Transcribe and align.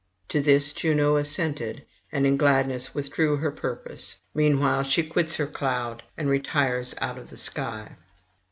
To 0.29 0.41
this 0.41 0.73
Juno 0.73 1.15
assented, 1.15 1.85
and 2.11 2.25
in 2.25 2.35
gladness 2.35 2.95
withdrew 2.95 3.35
her 3.37 3.51
purpose; 3.51 4.15
meanwhile 4.33 4.81
she 4.81 5.03
quits 5.03 5.35
her 5.35 5.45
cloud, 5.45 6.01
and 6.17 6.27
retires 6.27 6.95
out 6.99 7.19
of 7.19 7.29
the 7.29 7.37
sky. 7.37 7.97